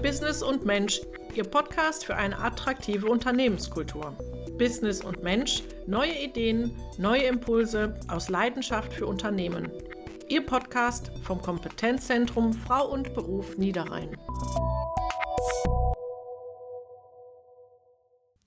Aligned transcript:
Business 0.00 0.42
und 0.42 0.64
Mensch, 0.64 1.00
Ihr 1.34 1.44
Podcast 1.44 2.04
für 2.04 2.16
eine 2.16 2.38
attraktive 2.38 3.06
Unternehmenskultur. 3.06 4.16
Business 4.58 5.04
und 5.04 5.22
Mensch, 5.22 5.62
neue 5.86 6.18
Ideen, 6.18 6.74
neue 6.98 7.24
Impulse 7.24 7.94
aus 8.08 8.28
Leidenschaft 8.28 8.92
für 8.92 9.06
Unternehmen. 9.06 9.70
Ihr 10.28 10.44
Podcast 10.44 11.12
vom 11.22 11.40
Kompetenzzentrum 11.42 12.52
Frau 12.52 12.90
und 12.90 13.14
Beruf 13.14 13.56
Niederrhein. 13.58 14.16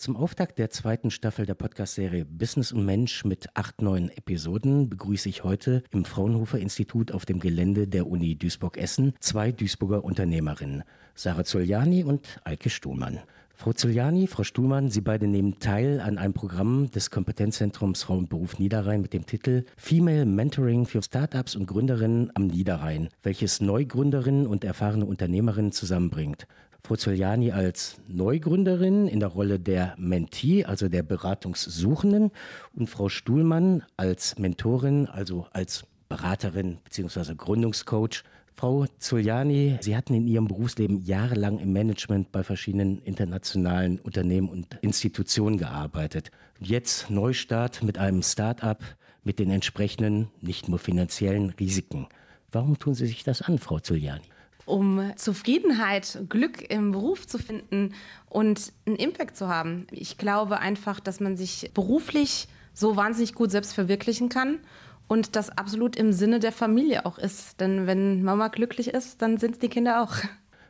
Zum 0.06 0.18
Auftakt 0.18 0.60
der 0.60 0.70
zweiten 0.70 1.10
Staffel 1.10 1.48
der 1.48 1.56
Podcast-Serie 1.56 2.26
Business 2.26 2.72
und 2.72 2.86
Mensch 2.86 3.26
mit 3.26 3.48
acht 3.56 3.82
neuen 3.82 4.12
Episoden 4.12 4.88
begrüße 4.88 5.28
ich 5.28 5.44
heute 5.44 5.82
im 5.90 6.06
Fraunhofer 6.06 6.60
Institut 6.60 7.12
auf 7.12 7.26
dem 7.26 7.40
Gelände 7.40 7.88
der 7.88 8.06
Uni 8.06 8.36
Duisburg-Essen 8.36 9.16
zwei 9.20 9.52
Duisburger 9.52 10.04
Unternehmerinnen, 10.04 10.84
Sarah 11.16 11.44
Zuliani 11.44 12.04
und 12.04 12.40
Eike 12.44 12.70
Stuhlmann. 12.70 13.18
Frau 13.56 13.74
Zuliani, 13.74 14.28
Frau 14.28 14.44
Stuhlmann, 14.44 14.92
Sie 14.92 15.02
beide 15.02 15.26
nehmen 15.26 15.58
teil 15.58 16.00
an 16.00 16.20
einem 16.20 16.34
Programm 16.34 16.92
des 16.92 17.10
Kompetenzzentrums 17.10 18.04
Frau 18.04 18.18
und 18.18 18.30
Beruf 18.30 18.60
Niederrhein 18.60 19.02
mit 19.02 19.12
dem 19.14 19.26
Titel 19.26 19.64
Female 19.76 20.26
Mentoring 20.28 20.86
für 20.86 21.02
Startups 21.02 21.56
und 21.56 21.66
Gründerinnen 21.66 22.30
am 22.36 22.46
Niederrhein, 22.46 23.10
welches 23.24 23.60
Neugründerinnen 23.60 24.46
und 24.46 24.66
erfahrene 24.66 25.06
Unternehmerinnen 25.06 25.72
zusammenbringt. 25.72 26.46
Frau 26.86 26.98
Zuliani 26.98 27.52
als 27.52 27.98
Neugründerin 28.08 29.08
in 29.08 29.20
der 29.20 29.30
Rolle 29.30 29.60
der 29.60 29.96
Mentee, 29.98 30.66
also 30.66 30.88
der 30.88 31.02
Beratungssuchenden, 31.02 32.30
und 32.76 32.92
Frau 32.92 33.10
Stuhlmann 33.10 33.82
als 33.98 34.38
Mentorin, 34.38 35.08
also 35.08 35.48
als 35.52 35.88
Beraterin 36.10 36.78
bzw. 36.84 37.34
Gründungscoach. 37.34 38.24
Frau 38.54 38.86
Zuliani, 39.00 39.80
Sie 39.82 39.98
hatten 39.98 40.14
in 40.14 40.28
Ihrem 40.28 40.48
Berufsleben 40.48 41.04
jahrelang 41.04 41.58
im 41.58 41.74
Management 41.74 42.32
bei 42.32 42.44
verschiedenen 42.44 43.00
internationalen 43.00 44.00
Unternehmen 44.00 44.48
und 44.48 44.78
Institutionen 44.82 45.58
gearbeitet. 45.58 46.30
Jetzt 46.60 47.10
Neustart 47.10 47.82
mit 47.82 47.98
einem 47.98 48.22
Start-up 48.22 48.84
mit 49.24 49.40
den 49.40 49.50
entsprechenden, 49.50 50.28
nicht 50.40 50.70
nur 50.70 50.78
finanziellen 50.78 51.50
Risiken. 51.50 52.06
Warum 52.52 52.78
tun 52.78 52.94
Sie 52.94 53.08
sich 53.08 53.24
das 53.24 53.42
an, 53.42 53.58
Frau 53.58 53.80
Zuliani? 53.80 54.22
Um 54.66 55.12
Zufriedenheit, 55.16 56.20
Glück 56.30 56.70
im 56.70 56.92
Beruf 56.92 57.28
zu 57.28 57.38
finden 57.38 57.94
und 58.30 58.74
einen 58.86 58.96
Impact 58.96 59.38
zu 59.38 59.48
haben. 59.48 59.88
Ich 59.92 60.18
glaube 60.18 60.60
einfach, 60.60 61.00
dass 61.00 61.20
man 61.20 61.38
sich 61.38 61.72
beruflich 61.74 62.48
so 62.74 62.96
wahnsinnig 62.96 63.34
gut 63.34 63.52
selbst 63.52 63.74
verwirklichen 63.74 64.30
kann 64.30 64.60
und 65.08 65.36
das 65.36 65.50
absolut 65.50 65.96
im 65.96 66.12
Sinne 66.12 66.40
der 66.40 66.52
Familie 66.52 67.06
auch 67.06 67.18
ist. 67.18 67.60
Denn 67.62 67.88
wenn 67.88 68.24
Mama 68.24 68.48
glücklich 68.48 68.90
ist, 68.90 69.22
dann 69.22 69.38
sind 69.38 69.62
die 69.62 69.70
Kinder 69.70 70.02
auch. 70.02 70.16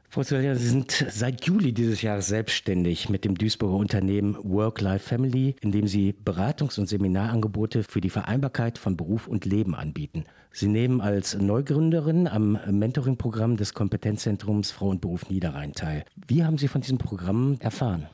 Frau 0.09 0.23
Zöller, 0.23 0.55
Sie 0.55 0.67
sind 0.67 0.91
seit 1.09 1.45
Juli 1.45 1.73
dieses 1.73 2.01
Jahres 2.01 2.27
selbstständig 2.27 3.09
mit 3.09 3.25
dem 3.25 3.35
Duisburger 3.35 3.75
Unternehmen 3.75 4.37
Work-Life-Family, 4.41 5.55
in 5.61 5.71
dem 5.71 5.87
Sie 5.87 6.13
Beratungs- 6.13 6.79
und 6.79 6.87
Seminarangebote 6.87 7.83
für 7.83 8.01
die 8.01 8.09
Vereinbarkeit 8.09 8.77
von 8.77 8.95
Beruf 8.95 9.27
und 9.27 9.45
Leben 9.45 9.75
anbieten. 9.75 10.25
Sie 10.51 10.67
nehmen 10.67 11.01
als 11.01 11.35
Neugründerin 11.35 12.27
am 12.27 12.57
Mentoring-Programm 12.69 13.57
des 13.57 13.73
Kompetenzzentrums 13.73 14.71
Frau 14.71 14.87
und 14.89 15.01
Beruf 15.01 15.29
Niederrhein 15.29 15.73
teil. 15.73 16.05
Wie 16.27 16.45
haben 16.45 16.57
Sie 16.57 16.69
von 16.69 16.81
diesem 16.81 16.97
Programm 16.97 17.57
erfahren? 17.59 18.07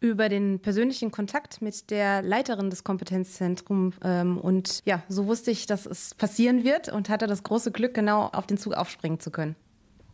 über 0.00 0.28
den 0.28 0.60
persönlichen 0.60 1.10
Kontakt 1.10 1.62
mit 1.62 1.90
der 1.90 2.22
Leiterin 2.22 2.70
des 2.70 2.84
Kompetenzzentrums. 2.84 3.96
Ähm, 4.04 4.38
und 4.38 4.82
ja, 4.84 5.02
so 5.08 5.26
wusste 5.26 5.50
ich, 5.50 5.66
dass 5.66 5.86
es 5.86 6.14
passieren 6.14 6.64
wird 6.64 6.90
und 6.92 7.08
hatte 7.08 7.26
das 7.26 7.42
große 7.42 7.72
Glück, 7.72 7.94
genau 7.94 8.26
auf 8.26 8.46
den 8.46 8.58
Zug 8.58 8.74
aufspringen 8.74 9.20
zu 9.20 9.30
können. 9.30 9.56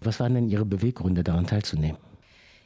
Was 0.05 0.21
waren 0.21 0.35
denn 0.35 0.49
Ihre 0.49 0.65
Beweggründe, 0.65 1.25
daran 1.25 1.47
teilzunehmen? 1.47 1.99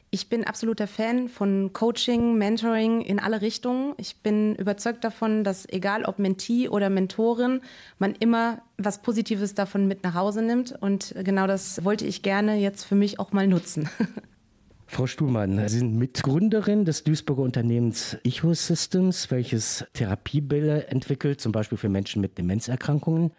Ich 0.09 0.29
bin 0.29 0.45
absoluter 0.45 0.87
Fan 0.87 1.27
von 1.27 1.73
Coaching, 1.73 2.37
Mentoring 2.37 3.01
in 3.01 3.19
alle 3.19 3.41
Richtungen. 3.41 3.93
Ich 3.97 4.21
bin 4.21 4.55
überzeugt 4.55 5.03
davon, 5.03 5.43
dass 5.43 5.67
egal 5.67 6.05
ob 6.05 6.17
Mentee 6.17 6.69
oder 6.69 6.89
Mentorin, 6.89 7.59
man 7.99 8.15
immer 8.15 8.61
was 8.77 9.01
Positives 9.01 9.53
davon 9.53 9.85
mit 9.85 10.03
nach 10.03 10.13
Hause 10.13 10.41
nimmt. 10.41 10.73
Und 10.79 11.13
genau 11.23 11.45
das 11.45 11.83
wollte 11.83 12.05
ich 12.05 12.21
gerne 12.21 12.55
jetzt 12.55 12.85
für 12.85 12.95
mich 12.95 13.19
auch 13.19 13.33
mal 13.33 13.47
nutzen. 13.47 13.89
Frau 14.89 15.05
Stuhlmann, 15.05 15.67
Sie 15.67 15.79
sind 15.79 15.97
Mitgründerin 15.97 16.85
des 16.85 17.03
Duisburger 17.03 17.41
Unternehmens 17.41 18.15
Echo 18.23 18.53
Systems, 18.53 19.29
welches 19.29 19.85
Therapiebälle 19.91 20.87
entwickelt, 20.87 21.41
zum 21.41 21.51
Beispiel 21.51 21.77
für 21.77 21.89
Menschen 21.89 22.21
mit 22.21 22.37
Demenzerkrankungen. 22.37 23.31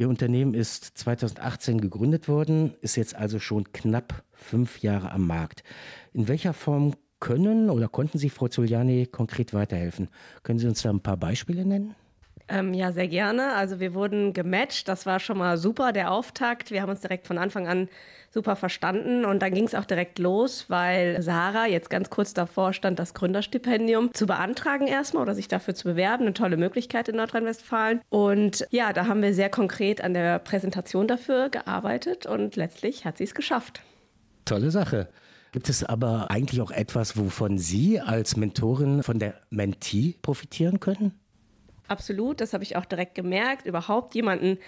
Ihr 0.00 0.08
Unternehmen 0.08 0.54
ist 0.54 0.96
2018 0.96 1.80
gegründet 1.80 2.28
worden, 2.28 2.72
ist 2.82 2.94
jetzt 2.94 3.16
also 3.16 3.40
schon 3.40 3.72
knapp 3.72 4.22
fünf 4.32 4.78
Jahre 4.78 5.10
am 5.10 5.26
Markt. 5.26 5.64
In 6.12 6.28
welcher 6.28 6.52
Form 6.52 6.94
können 7.18 7.68
oder 7.68 7.88
konnten 7.88 8.16
Sie 8.16 8.30
Frau 8.30 8.46
Zuliani 8.46 9.06
konkret 9.06 9.52
weiterhelfen? 9.52 10.08
Können 10.44 10.60
Sie 10.60 10.68
uns 10.68 10.82
da 10.82 10.90
ein 10.90 11.00
paar 11.00 11.16
Beispiele 11.16 11.66
nennen? 11.66 11.96
Ähm, 12.48 12.72
ja, 12.74 12.92
sehr 12.92 13.08
gerne. 13.08 13.54
Also 13.54 13.80
wir 13.80 13.94
wurden 13.94 14.32
gematcht. 14.32 14.88
Das 14.88 15.06
war 15.06 15.20
schon 15.20 15.38
mal 15.38 15.58
super, 15.58 15.92
der 15.92 16.10
Auftakt. 16.10 16.70
Wir 16.70 16.82
haben 16.82 16.90
uns 16.90 17.00
direkt 17.00 17.26
von 17.26 17.38
Anfang 17.38 17.68
an 17.68 17.88
super 18.30 18.56
verstanden 18.56 19.24
und 19.24 19.40
dann 19.40 19.54
ging 19.54 19.64
es 19.64 19.74
auch 19.74 19.84
direkt 19.84 20.18
los, 20.18 20.66
weil 20.68 21.20
Sarah 21.22 21.66
jetzt 21.66 21.88
ganz 21.88 22.10
kurz 22.10 22.34
davor 22.34 22.72
stand, 22.72 22.98
das 22.98 23.14
Gründerstipendium 23.14 24.12
zu 24.12 24.26
beantragen 24.26 24.86
erstmal 24.86 25.22
oder 25.22 25.34
sich 25.34 25.48
dafür 25.48 25.74
zu 25.74 25.84
bewerben. 25.84 26.24
Eine 26.24 26.34
tolle 26.34 26.56
Möglichkeit 26.56 27.08
in 27.08 27.16
Nordrhein-Westfalen. 27.16 28.00
Und 28.10 28.66
ja, 28.70 28.92
da 28.92 29.06
haben 29.06 29.22
wir 29.22 29.32
sehr 29.32 29.48
konkret 29.48 30.02
an 30.02 30.14
der 30.14 30.38
Präsentation 30.38 31.08
dafür 31.08 31.48
gearbeitet 31.48 32.26
und 32.26 32.56
letztlich 32.56 33.04
hat 33.04 33.18
sie 33.18 33.24
es 33.24 33.34
geschafft. 33.34 33.80
Tolle 34.44 34.70
Sache. 34.70 35.08
Gibt 35.52 35.70
es 35.70 35.82
aber 35.82 36.30
eigentlich 36.30 36.60
auch 36.60 36.70
etwas, 36.70 37.16
wovon 37.16 37.56
Sie 37.56 38.00
als 38.00 38.36
Mentorin 38.36 39.02
von 39.02 39.18
der 39.18 39.34
Mentee 39.48 40.16
profitieren 40.20 40.78
können? 40.78 41.18
Absolut, 41.88 42.40
das 42.40 42.52
habe 42.52 42.62
ich 42.62 42.76
auch 42.76 42.84
direkt 42.84 43.14
gemerkt. 43.14 43.66
Überhaupt 43.66 44.14
jemanden 44.14 44.58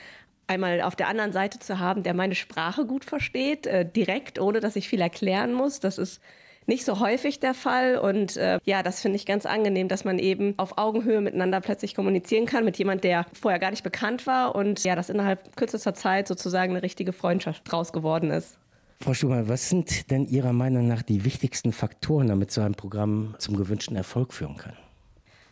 einmal 0.46 0.82
auf 0.82 0.96
der 0.96 1.08
anderen 1.08 1.32
Seite 1.32 1.60
zu 1.60 1.78
haben, 1.78 2.02
der 2.02 2.14
meine 2.14 2.34
Sprache 2.34 2.84
gut 2.84 3.04
versteht, 3.04 3.66
äh, 3.66 3.88
direkt, 3.88 4.40
ohne 4.40 4.60
dass 4.60 4.74
ich 4.76 4.88
viel 4.88 5.00
erklären 5.00 5.52
muss. 5.52 5.78
Das 5.78 5.96
ist 5.96 6.20
nicht 6.66 6.84
so 6.84 7.00
häufig 7.00 7.40
der 7.40 7.54
Fall. 7.54 7.96
Und 7.98 8.36
äh, 8.36 8.58
ja, 8.64 8.82
das 8.82 9.00
finde 9.00 9.16
ich 9.16 9.26
ganz 9.26 9.46
angenehm, 9.46 9.88
dass 9.88 10.04
man 10.04 10.18
eben 10.18 10.54
auf 10.56 10.78
Augenhöhe 10.78 11.20
miteinander 11.20 11.60
plötzlich 11.60 11.94
kommunizieren 11.94 12.46
kann 12.46 12.64
mit 12.64 12.78
jemand, 12.78 13.04
der 13.04 13.26
vorher 13.32 13.60
gar 13.60 13.70
nicht 13.70 13.84
bekannt 13.84 14.26
war 14.26 14.54
und 14.54 14.82
ja, 14.84 14.96
dass 14.96 15.08
innerhalb 15.08 15.56
kürzester 15.56 15.94
Zeit 15.94 16.26
sozusagen 16.26 16.72
eine 16.72 16.82
richtige 16.82 17.12
Freundschaft 17.12 17.70
draus 17.70 17.92
geworden 17.92 18.30
ist. 18.30 18.58
Frau 19.02 19.14
Schumann, 19.14 19.48
was 19.48 19.68
sind 19.68 20.10
denn 20.10 20.26
Ihrer 20.26 20.52
Meinung 20.52 20.86
nach 20.86 21.02
die 21.02 21.24
wichtigsten 21.24 21.72
Faktoren, 21.72 22.28
damit 22.28 22.50
so 22.50 22.60
ein 22.60 22.74
Programm 22.74 23.34
zum 23.38 23.56
gewünschten 23.56 23.96
Erfolg 23.96 24.34
führen 24.34 24.56
kann? 24.56 24.74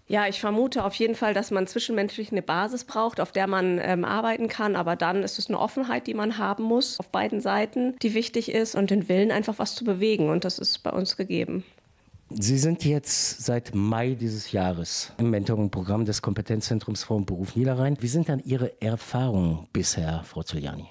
Ja, 0.09 0.27
ich 0.27 0.41
vermute 0.41 0.85
auf 0.85 0.95
jeden 0.95 1.15
Fall, 1.15 1.35
dass 1.35 1.51
man 1.51 1.67
zwischenmenschlich 1.67 2.33
eine 2.33 2.41
Basis 2.41 2.85
braucht, 2.85 3.21
auf 3.21 3.31
der 3.31 3.47
man 3.47 3.79
ähm, 3.81 4.07
arbeiten 4.07 4.49
kann. 4.49 4.75
Aber 4.75 4.97
dann 4.97 5.23
ist 5.23 5.39
es 5.39 5.49
eine 5.49 5.61
Offenheit, 5.61 6.07
die 6.07 6.15
man 6.15 6.39
haben 6.39 6.65
muss 6.65 6.99
auf 6.99 7.11
beiden 7.11 7.43
Seiten, 7.43 7.95
die 8.01 8.15
wichtig 8.15 8.51
ist 8.51 8.75
und 8.75 8.91
den 8.91 9.09
Willen, 9.11 9.31
einfach 9.31 9.59
was 9.59 9.75
zu 9.75 9.85
bewegen. 9.85 10.31
Und 10.31 10.47
das 10.47 10.59
ist 10.59 10.83
bei 10.83 10.91
uns 10.91 11.19
gegeben. 11.19 11.63
Sie 12.31 12.59
sind 12.59 12.85
jetzt 12.85 13.45
seit 13.45 13.75
Mai 13.75 14.15
dieses 14.15 14.53
Jahres 14.53 15.13
im 15.19 15.31
Mentoring-Programm 15.31 16.05
des 16.05 16.21
Kompetenzzentrums 16.21 17.05
und 17.05 17.27
Beruf 17.27 17.55
Niederrhein. 17.57 17.97
Wie 18.01 18.09
sind 18.09 18.29
dann 18.29 18.41
Ihre 18.45 18.81
Erfahrungen 18.83 19.67
bisher, 19.73 20.23
Frau 20.25 20.43
Zuliani? 20.43 20.89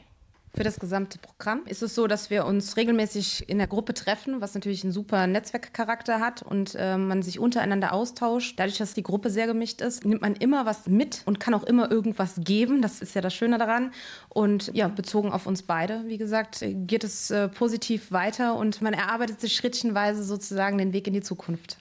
Für 0.53 0.63
das 0.63 0.79
gesamte 0.79 1.19
Programm 1.19 1.61
ist 1.65 1.83
es 1.83 1.93
so, 1.93 2.07
dass 2.07 2.29
wir 2.31 2.45
uns 2.45 2.77
regelmäßig 2.77 3.47
in 3.47 3.59
der 3.59 3.67
Gruppe 3.67 3.93
treffen, 3.93 4.41
was 4.41 4.55
natürlich 4.55 4.83
einen 4.83 4.91
super 4.91 5.27
Netzwerkcharakter 5.27 6.19
hat 6.19 6.41
und 6.41 6.73
äh, 6.75 6.97
man 6.97 7.21
sich 7.21 7.39
untereinander 7.39 7.93
austauscht. 7.93 8.57
Dadurch, 8.57 8.77
dass 8.77 8.95
die 8.95 9.03
Gruppe 9.03 9.29
sehr 9.29 9.45
gemischt 9.45 9.81
ist, 9.81 10.03
nimmt 10.03 10.21
man 10.21 10.35
immer 10.35 10.65
was 10.65 10.87
mit 10.87 11.21
und 11.25 11.39
kann 11.39 11.53
auch 11.53 11.63
immer 11.63 11.91
irgendwas 11.91 12.35
geben. 12.39 12.81
Das 12.81 13.01
ist 13.01 13.13
ja 13.13 13.21
das 13.21 13.35
Schöne 13.35 13.59
daran. 13.59 13.91
Und 14.29 14.71
ja, 14.73 14.87
bezogen 14.87 15.31
auf 15.31 15.45
uns 15.45 15.61
beide, 15.61 16.03
wie 16.07 16.17
gesagt, 16.17 16.65
geht 16.65 17.03
es 17.03 17.29
äh, 17.29 17.49
positiv 17.49 18.11
weiter 18.11 18.55
und 18.55 18.81
man 18.81 18.93
erarbeitet 18.93 19.39
sich 19.39 19.55
schrittchenweise 19.55 20.23
sozusagen 20.23 20.79
den 20.79 20.91
Weg 20.91 21.05
in 21.05 21.13
die 21.13 21.21
Zukunft. 21.21 21.77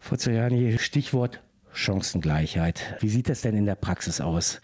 Frau 0.00 0.16
Zajani, 0.16 0.78
Stichwort 0.78 1.40
Chancengleichheit. 1.72 2.96
Wie 3.00 3.08
sieht 3.08 3.28
das 3.28 3.42
denn 3.42 3.54
in 3.54 3.66
der 3.66 3.76
Praxis 3.76 4.20
aus? 4.20 4.60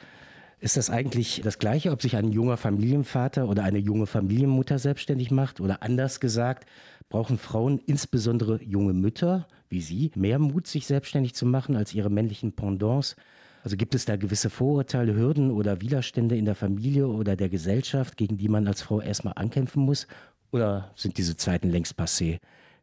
Ist 0.65 0.79
das 0.79 0.89
eigentlich 0.89 1.43
das 1.45 1.59
Gleiche, 1.59 1.91
ob 1.91 2.01
sich 2.01 2.17
ein 2.17 2.33
junger 2.33 2.57
Familienvater 2.57 3.51
oder 3.51 3.65
eine 3.65 3.77
junge 3.77 4.07
Familienmutter 4.07 4.79
selbstständig 4.79 5.31
macht? 5.31 5.61
Oder 5.61 5.83
anders 5.83 6.21
gesagt, 6.21 6.67
brauchen 7.11 7.37
Frauen, 7.37 7.83
insbesondere 7.85 8.63
junge 8.63 8.95
Mütter 8.95 9.47
wie 9.69 9.83
Sie, 9.83 10.11
mehr 10.15 10.39
Mut, 10.39 10.67
sich 10.67 10.87
selbstständig 10.87 11.35
zu 11.35 11.45
machen 11.45 11.77
als 11.77 11.93
ihre 11.93 12.09
männlichen 12.09 12.53
Pendants? 12.53 13.15
Also 13.63 13.77
gibt 13.77 13.95
es 13.95 14.07
da 14.07 14.17
gewisse 14.17 14.49
Vorurteile, 14.49 15.15
Hürden 15.15 15.51
oder 15.51 15.83
Widerstände 15.83 16.35
in 16.39 16.47
der 16.47 16.55
Familie 16.55 17.09
oder 17.09 17.37
der 17.37 17.51
Gesellschaft, 17.51 18.17
gegen 18.17 18.39
die 18.39 18.49
man 18.49 18.67
als 18.67 18.81
Frau 18.81 19.03
erstmal 19.03 19.35
ankämpfen 19.37 19.83
muss? 19.83 20.07
Oder 20.51 20.93
sind 20.97 21.19
diese 21.19 21.37
Zeiten 21.37 21.69
längst 21.69 22.01
passé? 22.01 22.39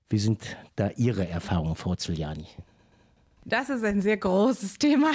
Wie 0.08 0.20
sind 0.20 0.56
da 0.76 0.92
Ihre 0.98 1.28
Erfahrungen, 1.28 1.76
Frau 1.76 1.96
Zuliani? 1.96 2.46
Das 3.44 3.70
ist 3.70 3.84
ein 3.84 4.02
sehr 4.02 4.18
großes 4.18 4.78
Thema, 4.78 5.12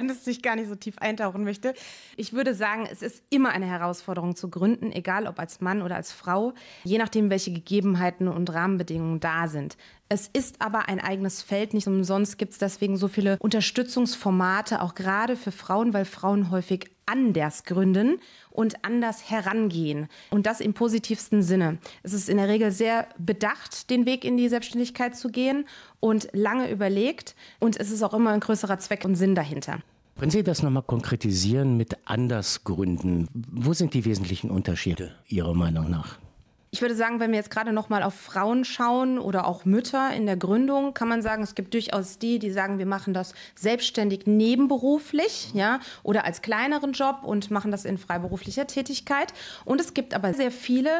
in 0.00 0.06
das 0.06 0.26
ich 0.26 0.40
gar 0.40 0.54
nicht 0.54 0.68
so 0.68 0.76
tief 0.76 0.98
eintauchen 0.98 1.42
möchte. 1.42 1.74
Ich 2.16 2.32
würde 2.32 2.54
sagen, 2.54 2.88
es 2.90 3.02
ist 3.02 3.24
immer 3.28 3.50
eine 3.50 3.66
Herausforderung 3.66 4.36
zu 4.36 4.48
gründen, 4.48 4.92
egal 4.92 5.26
ob 5.26 5.40
als 5.40 5.60
Mann 5.60 5.82
oder 5.82 5.96
als 5.96 6.12
Frau, 6.12 6.54
je 6.84 6.98
nachdem, 6.98 7.28
welche 7.28 7.52
Gegebenheiten 7.52 8.28
und 8.28 8.52
Rahmenbedingungen 8.54 9.18
da 9.18 9.48
sind. 9.48 9.76
Es 10.08 10.28
ist 10.32 10.62
aber 10.62 10.88
ein 10.88 11.00
eigenes 11.00 11.42
Feld. 11.42 11.74
Nicht 11.74 11.88
umsonst 11.88 12.38
gibt 12.38 12.52
es 12.52 12.58
deswegen 12.58 12.96
so 12.96 13.08
viele 13.08 13.36
Unterstützungsformate, 13.40 14.80
auch 14.80 14.94
gerade 14.94 15.34
für 15.34 15.50
Frauen, 15.50 15.92
weil 15.92 16.04
Frauen 16.04 16.52
häufig 16.52 16.95
anders 17.06 17.64
gründen 17.64 18.18
und 18.50 18.84
anders 18.84 19.30
herangehen. 19.30 20.08
Und 20.30 20.46
das 20.46 20.60
im 20.60 20.74
positivsten 20.74 21.42
Sinne. 21.42 21.78
Es 22.02 22.12
ist 22.12 22.28
in 22.28 22.36
der 22.36 22.48
Regel 22.48 22.70
sehr 22.70 23.08
bedacht, 23.18 23.90
den 23.90 24.06
Weg 24.06 24.24
in 24.24 24.36
die 24.36 24.48
Selbstständigkeit 24.48 25.16
zu 25.16 25.30
gehen 25.30 25.66
und 26.00 26.28
lange 26.32 26.70
überlegt. 26.70 27.34
Und 27.60 27.78
es 27.78 27.90
ist 27.90 28.02
auch 28.02 28.14
immer 28.14 28.30
ein 28.30 28.40
größerer 28.40 28.78
Zweck 28.78 29.04
und 29.04 29.14
Sinn 29.14 29.34
dahinter. 29.34 29.80
Können 30.18 30.30
Sie 30.30 30.42
das 30.42 30.62
nochmal 30.62 30.82
konkretisieren 30.82 31.76
mit 31.76 31.96
anders 32.06 32.64
gründen? 32.64 33.28
Wo 33.34 33.74
sind 33.74 33.92
die 33.92 34.04
wesentlichen 34.06 34.50
Unterschiede 34.50 35.14
Ihrer 35.28 35.54
Meinung 35.54 35.90
nach? 35.90 36.18
Ich 36.76 36.82
würde 36.82 36.94
sagen, 36.94 37.20
wenn 37.20 37.30
wir 37.30 37.38
jetzt 37.38 37.50
gerade 37.50 37.72
noch 37.72 37.88
mal 37.88 38.02
auf 38.02 38.12
Frauen 38.12 38.66
schauen 38.66 39.18
oder 39.18 39.46
auch 39.46 39.64
Mütter 39.64 40.12
in 40.14 40.26
der 40.26 40.36
Gründung, 40.36 40.92
kann 40.92 41.08
man 41.08 41.22
sagen, 41.22 41.42
es 41.42 41.54
gibt 41.54 41.72
durchaus 41.72 42.18
die, 42.18 42.38
die 42.38 42.50
sagen, 42.50 42.78
wir 42.78 42.84
machen 42.84 43.14
das 43.14 43.32
selbstständig 43.54 44.26
nebenberuflich, 44.26 45.52
ja, 45.54 45.80
oder 46.02 46.26
als 46.26 46.42
kleineren 46.42 46.92
Job 46.92 47.20
und 47.22 47.50
machen 47.50 47.70
das 47.70 47.86
in 47.86 47.96
freiberuflicher 47.96 48.66
Tätigkeit. 48.66 49.32
Und 49.64 49.80
es 49.80 49.94
gibt 49.94 50.12
aber 50.12 50.34
sehr 50.34 50.50
viele, 50.50 50.90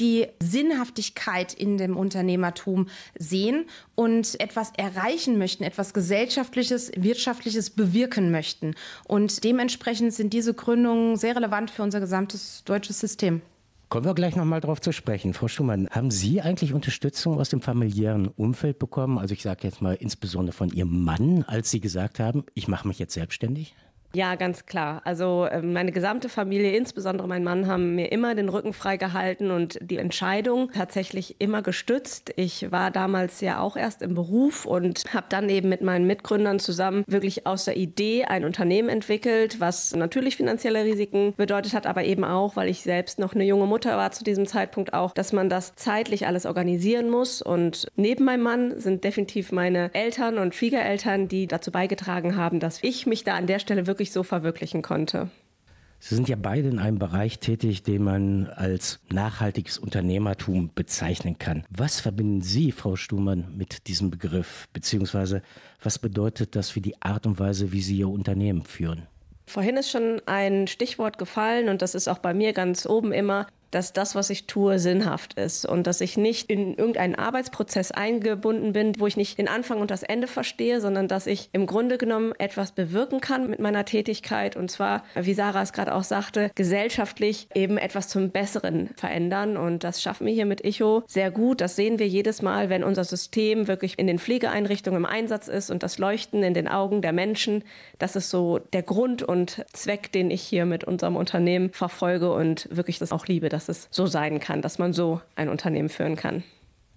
die 0.00 0.26
Sinnhaftigkeit 0.40 1.52
in 1.52 1.76
dem 1.76 1.98
Unternehmertum 1.98 2.88
sehen 3.18 3.66
und 3.94 4.40
etwas 4.40 4.72
erreichen 4.78 5.36
möchten, 5.36 5.64
etwas 5.64 5.92
gesellschaftliches, 5.92 6.92
wirtschaftliches 6.96 7.68
bewirken 7.68 8.30
möchten. 8.30 8.74
Und 9.06 9.44
dementsprechend 9.44 10.14
sind 10.14 10.32
diese 10.32 10.54
Gründungen 10.54 11.16
sehr 11.16 11.36
relevant 11.36 11.70
für 11.70 11.82
unser 11.82 12.00
gesamtes 12.00 12.64
deutsches 12.64 13.00
System. 13.00 13.42
Kommen 13.88 14.04
wir 14.04 14.14
gleich 14.14 14.34
nochmal 14.34 14.60
darauf 14.60 14.80
zu 14.80 14.90
sprechen. 14.90 15.32
Frau 15.32 15.46
Schumann, 15.46 15.88
haben 15.90 16.10
Sie 16.10 16.42
eigentlich 16.42 16.74
Unterstützung 16.74 17.38
aus 17.38 17.50
dem 17.50 17.60
familiären 17.60 18.26
Umfeld 18.26 18.80
bekommen? 18.80 19.16
Also 19.16 19.32
ich 19.32 19.42
sage 19.42 19.60
jetzt 19.62 19.80
mal 19.80 19.94
insbesondere 19.94 20.56
von 20.56 20.70
Ihrem 20.70 21.04
Mann, 21.04 21.44
als 21.46 21.70
Sie 21.70 21.78
gesagt 21.78 22.18
haben, 22.18 22.44
ich 22.54 22.66
mache 22.66 22.88
mich 22.88 22.98
jetzt 22.98 23.14
selbstständig? 23.14 23.76
Ja, 24.14 24.34
ganz 24.34 24.66
klar. 24.66 25.02
Also 25.04 25.46
ähm, 25.50 25.72
meine 25.72 25.92
gesamte 25.92 26.28
Familie, 26.28 26.74
insbesondere 26.76 27.28
mein 27.28 27.44
Mann, 27.44 27.66
haben 27.66 27.94
mir 27.94 28.12
immer 28.12 28.34
den 28.34 28.48
Rücken 28.48 28.72
frei 28.72 28.96
gehalten 28.96 29.50
und 29.50 29.78
die 29.82 29.98
Entscheidung 29.98 30.70
tatsächlich 30.72 31.36
immer 31.38 31.62
gestützt. 31.62 32.32
Ich 32.36 32.70
war 32.72 32.90
damals 32.90 33.40
ja 33.40 33.60
auch 33.60 33.76
erst 33.76 34.02
im 34.02 34.14
Beruf 34.14 34.64
und 34.64 35.04
habe 35.12 35.26
dann 35.28 35.48
eben 35.50 35.68
mit 35.68 35.82
meinen 35.82 36.06
Mitgründern 36.06 36.58
zusammen 36.58 37.04
wirklich 37.06 37.46
aus 37.46 37.66
der 37.66 37.76
Idee 37.76 38.24
ein 38.24 38.44
Unternehmen 38.44 38.88
entwickelt, 38.88 39.60
was 39.60 39.94
natürlich 39.94 40.36
finanzielle 40.36 40.84
Risiken 40.84 41.34
bedeutet 41.36 41.74
hat, 41.74 41.86
aber 41.86 42.04
eben 42.04 42.24
auch, 42.24 42.56
weil 42.56 42.68
ich 42.68 42.82
selbst 42.82 43.18
noch 43.18 43.34
eine 43.34 43.44
junge 43.44 43.66
Mutter 43.66 43.96
war 43.96 44.12
zu 44.12 44.24
diesem 44.24 44.46
Zeitpunkt 44.46 44.94
auch, 44.94 45.12
dass 45.12 45.32
man 45.32 45.48
das 45.48 45.74
zeitlich 45.74 46.26
alles 46.26 46.46
organisieren 46.46 47.10
muss. 47.10 47.42
Und 47.42 47.88
neben 47.96 48.24
meinem 48.24 48.42
Mann 48.42 48.80
sind 48.80 49.04
definitiv 49.04 49.52
meine 49.52 49.90
Eltern 49.92 50.38
und 50.38 50.54
Schwiegereltern, 50.54 51.28
die 51.28 51.46
dazu 51.46 51.70
beigetragen 51.70 52.36
haben, 52.36 52.60
dass 52.60 52.78
ich 52.82 53.06
mich 53.06 53.24
da 53.24 53.34
an 53.34 53.46
der 53.46 53.58
Stelle 53.58 53.86
wirklich 53.86 53.95
wirklich 53.96 54.12
so 54.12 54.22
verwirklichen 54.22 54.82
konnte. 54.82 55.30
Sie 56.00 56.14
sind 56.14 56.28
ja 56.28 56.36
beide 56.36 56.68
in 56.68 56.78
einem 56.78 56.98
Bereich 56.98 57.38
tätig, 57.38 57.82
den 57.82 58.04
man 58.04 58.48
als 58.48 59.00
nachhaltiges 59.10 59.78
Unternehmertum 59.78 60.70
bezeichnen 60.74 61.38
kann. 61.38 61.64
Was 61.70 62.00
verbinden 62.00 62.42
Sie, 62.42 62.72
Frau 62.72 62.96
Stumann, 62.96 63.56
mit 63.56 63.86
diesem 63.86 64.10
Begriff? 64.10 64.68
Beziehungsweise 64.74 65.40
was 65.82 65.98
bedeutet 65.98 66.54
das 66.54 66.68
für 66.68 66.82
die 66.82 67.00
Art 67.00 67.26
und 67.26 67.38
Weise, 67.38 67.72
wie 67.72 67.80
Sie 67.80 67.96
Ihr 67.96 68.10
Unternehmen 68.10 68.64
führen? 68.64 69.06
Vorhin 69.46 69.78
ist 69.78 69.90
schon 69.90 70.20
ein 70.26 70.66
Stichwort 70.66 71.16
gefallen 71.16 71.70
und 71.70 71.80
das 71.80 71.94
ist 71.94 72.08
auch 72.08 72.18
bei 72.18 72.34
mir 72.34 72.52
ganz 72.52 72.84
oben 72.84 73.12
immer 73.12 73.46
dass 73.70 73.92
das, 73.92 74.14
was 74.14 74.30
ich 74.30 74.46
tue, 74.46 74.78
sinnhaft 74.78 75.34
ist 75.34 75.66
und 75.66 75.86
dass 75.86 76.00
ich 76.00 76.16
nicht 76.16 76.50
in 76.50 76.74
irgendeinen 76.74 77.14
Arbeitsprozess 77.14 77.90
eingebunden 77.90 78.72
bin, 78.72 78.92
wo 78.98 79.06
ich 79.06 79.16
nicht 79.16 79.38
den 79.38 79.48
Anfang 79.48 79.80
und 79.80 79.90
das 79.90 80.02
Ende 80.02 80.26
verstehe, 80.26 80.80
sondern 80.80 81.08
dass 81.08 81.26
ich 81.26 81.48
im 81.52 81.66
Grunde 81.66 81.98
genommen 81.98 82.32
etwas 82.38 82.72
bewirken 82.72 83.20
kann 83.20 83.50
mit 83.50 83.58
meiner 83.58 83.84
Tätigkeit 83.84 84.56
und 84.56 84.70
zwar, 84.70 85.04
wie 85.14 85.34
Sarah 85.34 85.62
es 85.62 85.72
gerade 85.72 85.94
auch 85.94 86.04
sagte, 86.04 86.50
gesellschaftlich 86.54 87.48
eben 87.54 87.78
etwas 87.78 88.08
zum 88.08 88.30
Besseren 88.30 88.90
verändern 88.96 89.56
und 89.56 89.84
das 89.84 90.02
schaffen 90.02 90.26
wir 90.26 90.34
hier 90.34 90.46
mit 90.46 90.64
Icho 90.64 91.02
sehr 91.06 91.30
gut. 91.30 91.60
Das 91.60 91.76
sehen 91.76 91.98
wir 91.98 92.08
jedes 92.08 92.42
Mal, 92.42 92.70
wenn 92.70 92.84
unser 92.84 93.04
System 93.04 93.68
wirklich 93.68 93.98
in 93.98 94.06
den 94.06 94.18
Pflegeeinrichtungen 94.18 95.04
im 95.04 95.06
Einsatz 95.06 95.48
ist 95.48 95.70
und 95.70 95.82
das 95.82 95.98
Leuchten 95.98 96.42
in 96.42 96.54
den 96.54 96.68
Augen 96.68 97.02
der 97.02 97.12
Menschen, 97.12 97.64
das 97.98 98.16
ist 98.16 98.30
so 98.30 98.58
der 98.72 98.82
Grund 98.82 99.22
und 99.22 99.64
Zweck, 99.72 100.12
den 100.12 100.30
ich 100.30 100.42
hier 100.42 100.66
mit 100.66 100.84
unserem 100.84 101.16
Unternehmen 101.16 101.70
verfolge 101.72 102.32
und 102.32 102.68
wirklich 102.70 102.98
das 102.98 103.12
auch 103.12 103.26
liebe, 103.26 103.48
dass 103.56 103.70
es 103.70 103.88
so 103.90 104.06
sein 104.06 104.38
kann, 104.38 104.60
dass 104.60 104.78
man 104.78 104.92
so 104.92 105.22
ein 105.34 105.48
Unternehmen 105.48 105.88
führen 105.88 106.14
kann. 106.14 106.44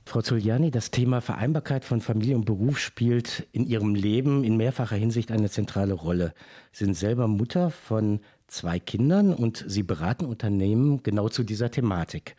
Frau 0.06 0.22
Zuliani, 0.22 0.72
das 0.72 0.92
Thema 0.92 1.22
Vereinbarkeit 1.22 1.86
von 1.86 2.02
Familie 2.02 2.36
und 2.36 2.46
Beruf 2.46 2.80
spielt 2.80 3.48
in 3.54 3.66
Ihrem 3.66 3.96
Leben 3.96 4.44
in 4.44 4.58
mehrfacher 4.58 4.98
Hinsicht 4.98 5.32
eine 5.32 5.50
zentrale 5.50 5.94
Rolle. 5.94 6.34
Sie 6.74 6.84
sind 6.84 6.96
selber 6.96 7.28
Mutter 7.28 7.70
von 7.70 8.20
zwei 8.48 8.80
Kindern 8.80 9.34
und 9.34 9.64
Sie 9.68 9.84
beraten 9.84 10.26
Unternehmen 10.26 11.02
genau 11.02 11.30
zu 11.30 11.44
dieser 11.44 11.72
Thematik. 11.72 12.36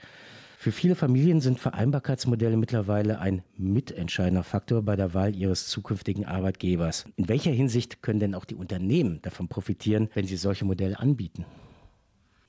Für 0.59 0.73
viele 0.73 0.97
Familien 0.97 1.41
sind 1.41 1.59
Vereinbarkeitsmodelle 1.59 2.59
mittlerweile 2.59 3.21
ein 3.21 3.43
mitentscheidender 3.57 4.43
Faktor 4.43 4.83
bei 4.83 4.97
der 4.97 5.15
Wahl 5.15 5.35
ihres 5.35 5.69
zukünftigen 5.69 6.27
Arbeitgebers. 6.27 7.07
In 7.17 7.31
welcher 7.31 7.53
Hinsicht 7.53 8.03
können 8.03 8.21
denn 8.21 8.35
auch 8.35 8.45
die 8.45 8.57
Unternehmen 8.57 9.23
davon 9.23 9.49
profitieren, 9.49 10.11
wenn 10.13 10.27
sie 10.27 10.37
solche 10.37 10.67
Modelle 10.67 10.99
anbieten? 10.99 11.47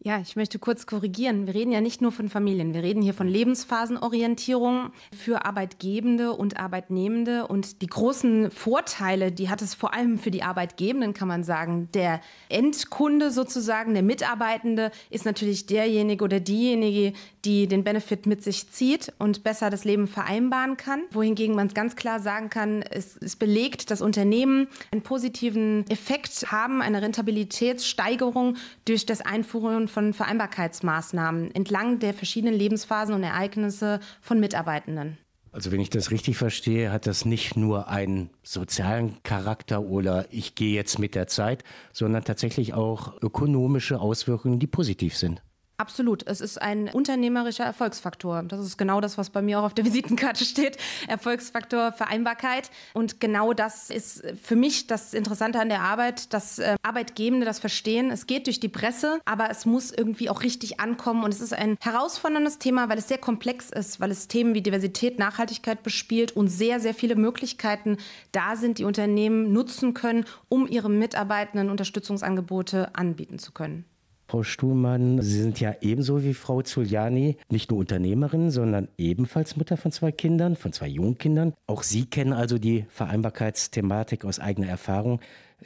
Ja, 0.03 0.19
ich 0.19 0.35
möchte 0.35 0.57
kurz 0.57 0.87
korrigieren. 0.87 1.45
Wir 1.45 1.53
reden 1.53 1.71
ja 1.71 1.79
nicht 1.79 2.01
nur 2.01 2.11
von 2.11 2.27
Familien. 2.27 2.73
Wir 2.73 2.81
reden 2.81 3.03
hier 3.03 3.13
von 3.13 3.27
Lebensphasenorientierung 3.27 4.91
für 5.15 5.45
Arbeitgebende 5.45 6.33
und 6.33 6.57
Arbeitnehmende. 6.57 7.45
Und 7.45 7.83
die 7.83 7.87
großen 7.87 8.49
Vorteile, 8.49 9.31
die 9.31 9.47
hat 9.47 9.61
es 9.61 9.75
vor 9.75 9.93
allem 9.93 10.17
für 10.17 10.31
die 10.31 10.41
Arbeitgebenden, 10.41 11.13
kann 11.13 11.27
man 11.27 11.43
sagen. 11.43 11.87
Der 11.93 12.19
Endkunde 12.49 13.29
sozusagen, 13.29 13.93
der 13.93 14.01
Mitarbeitende, 14.01 14.89
ist 15.11 15.25
natürlich 15.25 15.67
derjenige 15.67 16.23
oder 16.23 16.39
diejenige, 16.39 17.13
die 17.45 17.67
den 17.67 17.83
Benefit 17.83 18.25
mit 18.25 18.43
sich 18.43 18.69
zieht 18.69 19.13
und 19.17 19.43
besser 19.43 19.69
das 19.69 19.83
Leben 19.83 20.07
vereinbaren 20.07 20.77
kann. 20.77 21.03
Wohingegen 21.11 21.55
man 21.55 21.69
ganz 21.69 21.95
klar 21.95 22.19
sagen 22.19 22.49
kann, 22.49 22.81
es 22.81 23.17
ist 23.17 23.39
belegt, 23.39 23.91
dass 23.91 24.01
Unternehmen 24.01 24.67
einen 24.91 25.01
positiven 25.01 25.85
Effekt 25.89 26.51
haben, 26.51 26.81
eine 26.81 27.01
Rentabilitätssteigerung 27.01 28.57
durch 28.85 29.05
das 29.05 29.21
Einfuhren 29.21 29.87
von 29.87 30.13
Vereinbarkeitsmaßnahmen 30.13 31.53
entlang 31.55 31.99
der 31.99 32.13
verschiedenen 32.13 32.53
Lebensphasen 32.53 33.15
und 33.15 33.23
Ereignisse 33.23 33.99
von 34.21 34.39
Mitarbeitenden. 34.39 35.17
Also 35.53 35.71
wenn 35.71 35.81
ich 35.81 35.89
das 35.89 36.11
richtig 36.11 36.37
verstehe, 36.37 36.91
hat 36.91 37.07
das 37.07 37.25
nicht 37.25 37.57
nur 37.57 37.89
einen 37.89 38.29
sozialen 38.41 39.21
Charakter 39.23 39.81
oder 39.81 40.25
ich 40.31 40.55
gehe 40.55 40.73
jetzt 40.73 40.97
mit 40.97 41.13
der 41.13 41.27
Zeit, 41.27 41.65
sondern 41.91 42.23
tatsächlich 42.23 42.73
auch 42.73 43.21
ökonomische 43.21 43.99
Auswirkungen, 43.99 44.59
die 44.59 44.67
positiv 44.67 45.17
sind. 45.17 45.41
Absolut. 45.81 46.27
Es 46.27 46.41
ist 46.41 46.61
ein 46.61 46.89
unternehmerischer 46.89 47.63
Erfolgsfaktor. 47.63 48.43
Das 48.43 48.59
ist 48.59 48.77
genau 48.77 49.01
das, 49.01 49.17
was 49.17 49.31
bei 49.31 49.41
mir 49.41 49.59
auch 49.59 49.63
auf 49.63 49.73
der 49.73 49.83
Visitenkarte 49.91 50.45
steht. 50.45 50.77
Erfolgsfaktor 51.07 51.91
Vereinbarkeit. 51.91 52.69
Und 52.93 53.19
genau 53.19 53.53
das 53.53 53.89
ist 53.89 54.23
für 54.43 54.55
mich 54.55 54.85
das 54.85 55.15
Interessante 55.15 55.59
an 55.59 55.69
der 55.69 55.81
Arbeit, 55.81 56.35
dass 56.35 56.59
äh, 56.59 56.75
Arbeitgebende 56.83 57.47
das 57.47 57.57
verstehen. 57.57 58.11
Es 58.11 58.27
geht 58.27 58.45
durch 58.45 58.59
die 58.59 58.69
Presse, 58.69 59.21
aber 59.25 59.49
es 59.49 59.65
muss 59.65 59.89
irgendwie 59.89 60.29
auch 60.29 60.43
richtig 60.43 60.79
ankommen. 60.79 61.23
Und 61.23 61.33
es 61.33 61.41
ist 61.41 61.53
ein 61.53 61.77
herausforderndes 61.81 62.59
Thema, 62.59 62.87
weil 62.87 62.99
es 62.99 63.07
sehr 63.07 63.17
komplex 63.17 63.71
ist, 63.71 63.99
weil 63.99 64.11
es 64.11 64.27
Themen 64.27 64.53
wie 64.53 64.61
Diversität, 64.61 65.17
Nachhaltigkeit 65.17 65.81
bespielt 65.81 66.35
und 66.35 66.47
sehr, 66.47 66.79
sehr 66.79 66.93
viele 66.93 67.15
Möglichkeiten 67.15 67.97
da 68.33 68.55
sind, 68.55 68.77
die 68.77 68.83
Unternehmen 68.83 69.51
nutzen 69.51 69.95
können, 69.95 70.25
um 70.47 70.67
ihren 70.67 70.99
Mitarbeitenden 70.99 71.71
Unterstützungsangebote 71.71 72.93
anbieten 72.93 73.39
zu 73.39 73.51
können. 73.51 73.85
Frau 74.31 74.43
Stuhlmann, 74.43 75.21
Sie 75.21 75.41
sind 75.41 75.59
ja 75.59 75.75
ebenso 75.81 76.23
wie 76.23 76.33
Frau 76.33 76.61
Zuliani 76.61 77.35
nicht 77.49 77.69
nur 77.69 77.81
Unternehmerin, 77.81 78.49
sondern 78.49 78.87
ebenfalls 78.97 79.57
Mutter 79.57 79.75
von 79.75 79.91
zwei 79.91 80.13
Kindern, 80.13 80.55
von 80.55 80.71
zwei 80.71 80.87
jungen 80.87 81.17
Kindern. 81.17 81.53
Auch 81.67 81.83
Sie 81.83 82.05
kennen 82.05 82.31
also 82.31 82.57
die 82.57 82.85
Vereinbarkeitsthematik 82.87 84.23
aus 84.23 84.39
eigener 84.39 84.69
Erfahrung. 84.69 85.19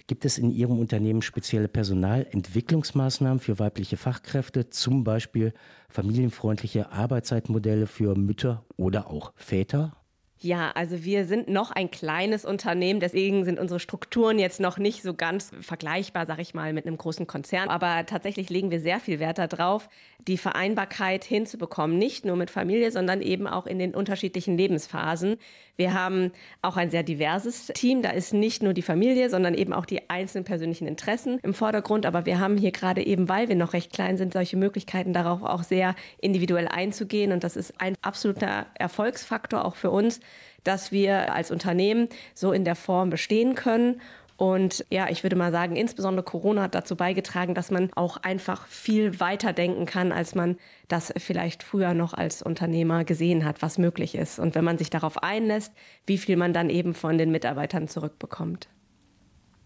Gibt 0.07 0.25
es 0.25 0.39
in 0.39 0.50
Ihrem 0.50 0.79
Unternehmen 0.79 1.22
spezielle 1.22 1.67
Personalentwicklungsmaßnahmen 1.67 3.38
für 3.38 3.60
weibliche 3.60 3.98
Fachkräfte, 3.98 4.72
zum 4.72 5.03
Beispiel 5.03 5.53
familienfreundliche 5.88 6.91
Arbeitszeitmodelle 6.91 7.86
für 7.86 8.15
Mütter 8.15 8.65
oder 8.77 9.12
auch 9.12 9.31
Väter? 9.36 9.95
Ja, 10.39 10.72
also 10.75 11.06
wir 11.06 11.25
sind 11.25 11.48
noch 11.48 11.72
ein 11.72 11.89
kleines 11.89 12.44
Unternehmen, 12.44 13.00
deswegen 13.00 13.46
sind 13.46 13.58
unsere 13.58 13.80
Strukturen 13.80 14.38
jetzt 14.38 14.60
noch 14.60 14.77
nicht 14.77 15.01
so 15.01 15.13
ganz 15.13 15.51
vergleichbar, 15.62 16.25
sag 16.25 16.39
ich 16.39 16.54
mal, 16.54 16.74
mit 16.74 16.86
einem 16.86 16.98
großen 16.98 17.25
Konzern. 17.25 17.70
Aber 17.70 18.06
tatsächlich 18.06 18.50
legen 18.50 18.70
wir 18.70 18.82
sehr 18.82 19.00
viel 19.00 19.20
Wert 19.20 19.38
darauf, 19.38 19.88
die 20.27 20.38
Vereinbarkeit 20.38 21.24
hinzubekommen, 21.24 21.98
nicht 21.98 22.25
nur 22.25 22.36
mit 22.36 22.51
Familie, 22.51 22.92
sondern 22.92 23.22
eben 23.22 23.48
auch 23.48 23.65
in 23.65 23.80
den 23.80 23.96
unterschiedlichen 23.96 24.58
Lebensphasen. 24.58 25.38
Wir 25.77 25.94
haben 25.94 26.32
auch 26.62 26.77
ein 26.77 26.89
sehr 26.89 27.04
diverses 27.04 27.68
Team. 27.68 28.01
Da 28.01 28.12
ist 28.12 28.34
nicht 28.34 28.63
nur 28.63 28.74
die 28.74 28.82
Familie, 28.82 29.30
sondern 29.30 29.54
eben 29.54 29.74
auch 29.74 29.86
die 29.86 30.10
einzelnen 30.10 30.46
persönlichen 30.46 30.88
Interessen 30.88 31.39
im 31.44 31.54
Vordergrund. 31.54 32.06
Aber 32.06 32.25
wir 32.25 32.39
haben 32.39 32.58
hier 32.58 32.72
gerade 32.72 33.06
eben, 33.06 33.30
weil 33.30 33.50
wir 33.50 33.56
noch 33.56 33.74
recht 33.74 33.92
klein 33.94 34.18
sind, 34.18 34.34
solche 34.34 34.58
Möglichkeiten 34.58 35.13
darauf 35.13 35.44
auch 35.44 35.63
sehr 35.63 35.96
individuell 36.20 36.68
einzugehen. 36.68 37.32
Und 37.32 37.44
das 37.44 37.56
ist 37.56 37.80
ein 37.80 37.96
absoluter 38.01 38.68
Erfolgsfaktor 38.75 39.65
auch 39.65 39.75
für 39.75 39.92
uns, 39.92 40.20
dass 40.63 40.92
wir 40.92 41.34
als 41.34 41.51
Unternehmen 41.51 42.10
so 42.34 42.51
in 42.51 42.65
der 42.65 42.75
Form 42.75 43.10
bestehen 43.10 43.56
können. 43.56 44.01
Und 44.38 44.86
ja, 44.89 45.10
ich 45.10 45.24
würde 45.24 45.38
mal 45.38 45.51
sagen, 45.51 45.77
insbesondere 45.77 46.25
Corona 46.25 46.63
hat 46.63 46.75
dazu 46.75 46.98
beigetragen, 46.98 47.54
dass 47.54 47.72
man 47.72 47.89
auch 47.96 48.18
einfach 48.18 48.68
viel 48.68 49.22
weiter 49.22 49.54
denken 49.54 49.86
kann, 49.86 50.12
als 50.12 50.36
man 50.36 50.58
das 50.89 51.13
vielleicht 51.18 51.63
früher 51.63 51.94
noch 51.94 52.13
als 52.13 52.42
Unternehmer 52.42 53.06
gesehen 53.06 53.46
hat, 53.46 53.62
was 53.62 53.77
möglich 53.77 54.13
ist. 54.15 54.39
Und 54.39 54.54
wenn 54.54 54.65
man 54.65 54.77
sich 54.77 54.89
darauf 54.89 55.24
einlässt, 55.24 55.72
wie 56.06 56.18
viel 56.18 56.36
man 56.36 56.51
dann 56.51 56.70
eben 56.70 56.94
von 56.94 57.18
den 57.18 57.32
Mitarbeitern 57.32 57.88
zurückbekommt. 57.88 58.68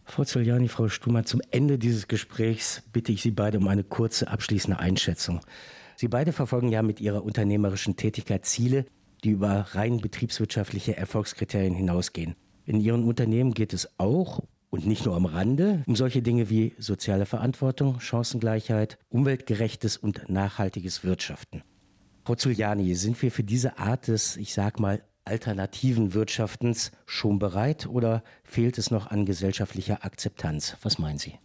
Frau 0.06 0.24
Zuliani, 0.24 0.68
Frau 0.68 0.88
Stumer, 0.88 1.24
zum 1.24 1.42
Ende 1.52 1.78
dieses 1.78 2.08
Gesprächs 2.08 2.84
bitte 2.94 3.12
ich 3.12 3.22
Sie 3.22 3.32
beide 3.32 3.60
um 3.60 3.68
eine 3.68 3.84
kurze 3.84 4.28
abschließende 4.28 4.80
Einschätzung. 4.80 5.42
Sie 5.96 6.08
beide 6.08 6.32
verfolgen 6.32 6.70
ja 6.70 6.82
mit 6.82 7.00
ihrer 7.00 7.24
unternehmerischen 7.24 7.96
Tätigkeit 7.96 8.46
Ziele, 8.46 8.86
die 9.24 9.32
über 9.32 9.68
rein 9.72 10.00
betriebswirtschaftliche 10.00 10.98
Erfolgskriterien 10.98 11.74
hinausgehen. 11.74 12.36
In 12.66 12.80
Ihren 12.80 13.04
Unternehmen 13.04 13.54
geht 13.54 13.74
es 13.74 13.90
auch 13.98 14.44
und 14.70 14.86
nicht 14.86 15.06
nur 15.06 15.16
am 15.16 15.26
Rande 15.26 15.84
um 15.88 15.96
solche 15.96 16.22
Dinge 16.22 16.50
wie 16.50 16.74
soziale 16.78 17.26
Verantwortung, 17.26 18.00
Chancengleichheit, 18.00 18.98
umweltgerechtes 19.10 19.98
und 19.98 20.30
nachhaltiges 20.30 21.04
Wirtschaften. 21.04 21.64
Frau 22.26 22.36
Zuliani, 22.36 22.94
sind 22.96 23.20
wir 23.22 23.32
für 23.32 23.44
diese 23.44 23.80
Art 23.80 24.08
des, 24.08 24.38
ich 24.38 24.54
sag 24.54 24.80
mal, 24.80 25.02
alternativen 25.26 26.14
Wirtschaftens 26.14 26.92
schon 27.06 27.40
bereit 27.40 27.88
oder 27.88 28.24
fehlt 28.44 28.78
es 28.78 28.92
noch 28.92 29.08
an 29.08 29.26
gesellschaftlicher 29.26 30.04
Akzeptanz? 30.04 30.78
Was 30.82 31.00
meinen 31.00 31.18
Sie? 31.18 31.40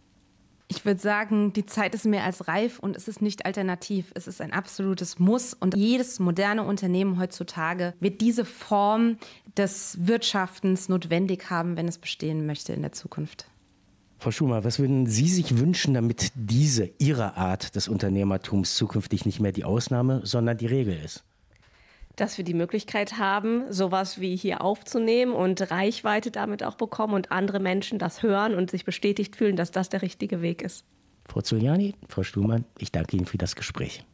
Ich 0.67 0.83
würde 0.83 0.99
sagen, 0.99 1.53
die 1.53 1.65
Zeit 1.65 1.93
ist 1.93 2.05
mehr 2.05 2.23
als 2.23 2.47
reif 2.47 2.79
und 2.79 2.95
es 2.95 3.07
ist 3.07 3.21
nicht 3.21 3.45
alternativ. 3.45 4.11
Es 4.15 4.27
ist 4.27 4.41
ein 4.41 4.51
absolutes 4.51 5.19
Muss 5.19 5.53
und 5.53 5.75
jedes 5.75 6.19
moderne 6.19 6.63
Unternehmen 6.63 7.19
heutzutage 7.19 7.93
wird 7.99 8.21
diese 8.21 8.45
Form 8.45 9.17
des 9.57 9.97
Wirtschaftens 10.07 10.89
notwendig 10.89 11.49
haben, 11.49 11.77
wenn 11.77 11.87
es 11.87 11.99
bestehen 11.99 12.45
möchte 12.45 12.73
in 12.73 12.81
der 12.81 12.93
Zukunft. 12.93 13.47
Frau 14.17 14.31
Schumer, 14.31 14.63
was 14.63 14.79
würden 14.79 15.05
Sie 15.05 15.27
sich 15.27 15.59
wünschen, 15.59 15.93
damit 15.93 16.31
diese 16.35 16.89
Ihre 16.97 17.37
Art 17.37 17.75
des 17.75 17.87
Unternehmertums 17.87 18.75
zukünftig 18.75 19.25
nicht 19.25 19.39
mehr 19.39 19.51
die 19.51 19.65
Ausnahme, 19.65 20.21
sondern 20.23 20.57
die 20.57 20.65
Regel 20.65 20.97
ist? 21.03 21.23
Dass 22.15 22.37
wir 22.37 22.45
die 22.45 22.53
Möglichkeit 22.53 23.17
haben, 23.17 23.71
sowas 23.71 24.19
wie 24.19 24.35
hier 24.35 24.61
aufzunehmen 24.61 25.33
und 25.33 25.71
Reichweite 25.71 26.31
damit 26.31 26.63
auch 26.63 26.75
bekommen 26.75 27.13
und 27.13 27.31
andere 27.31 27.59
Menschen 27.59 27.99
das 27.99 28.23
hören 28.23 28.55
und 28.55 28.71
sich 28.71 28.85
bestätigt 28.85 29.35
fühlen, 29.35 29.55
dass 29.55 29.71
das 29.71 29.89
der 29.89 30.01
richtige 30.01 30.41
Weg 30.41 30.61
ist. 30.61 30.85
Frau 31.27 31.41
Zuliani, 31.41 31.95
Frau 32.07 32.23
Stuhlmann, 32.23 32.65
ich 32.77 32.91
danke 32.91 33.17
Ihnen 33.17 33.25
für 33.25 33.37
das 33.37 33.55
Gespräch. 33.55 34.05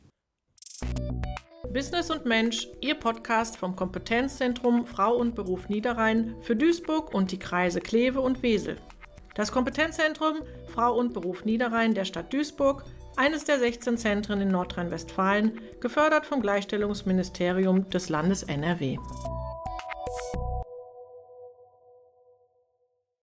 Business 1.74 2.12
und 2.12 2.25
Mensch, 2.25 2.67
Ihr 2.81 2.96
Podcast 2.96 3.55
vom 3.58 3.75
Kompetenzzentrum 3.75 4.86
Frau 4.86 5.15
und 5.15 5.36
Beruf 5.36 5.70
Niederrhein 5.70 6.36
für 6.41 6.55
Duisburg 6.55 7.13
und 7.13 7.31
die 7.31 7.39
Kreise 7.39 7.79
Kleve 7.79 8.20
und 8.20 8.43
Wesel. 8.43 8.77
Das 9.36 9.51
Kompetenzzentrum 9.51 10.39
Frau 10.67 10.98
und 10.98 11.13
Beruf 11.13 11.46
Niederrhein 11.46 11.93
der 11.93 12.05
Stadt 12.05 12.34
Duisburg 12.34 12.84
eines 13.15 13.44
der 13.44 13.60
16 13.60 13.98
Zentren 13.98 14.41
in 14.41 14.50
Nordrhein-Westfalen, 14.50 15.60
gefördert 15.80 16.25
vom 16.25 16.41
Gleichstellungsministerium 16.41 17.89
des 17.89 18.10
Landes 18.10 18.44
NRW. 18.44 18.98